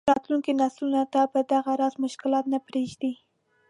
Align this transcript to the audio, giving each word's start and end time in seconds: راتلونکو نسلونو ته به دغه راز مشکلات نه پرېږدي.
راتلونکو 0.11 0.51
نسلونو 0.61 1.01
ته 1.13 1.21
به 1.31 1.41
دغه 1.53 1.73
راز 1.81 1.93
مشکلات 2.03 2.45
نه 2.53 2.59
پرېږدي. 2.67 3.11